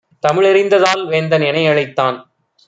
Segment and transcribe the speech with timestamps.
[0.23, 2.17] தமிழறிந்த தால்வேந்தன் எனை அழைத்தான்;